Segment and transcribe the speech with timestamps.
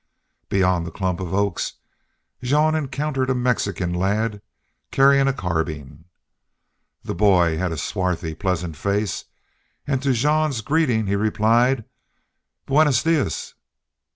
[0.49, 1.73] Beyond the clump of oaks
[2.41, 4.41] Jean encountered a Mexican lad
[4.89, 6.05] carrying a carbine.
[7.03, 9.25] The boy had a swarthy, pleasant face,
[9.85, 11.85] and to Jean's greeting he replied,
[12.65, 13.53] "BUENAS DIAS."